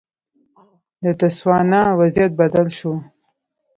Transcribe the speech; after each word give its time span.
د 1.03 1.05
تسوانا 1.19 1.81
وضعیت 1.99 2.31
بدل 2.41 2.67
شو. 2.77 2.93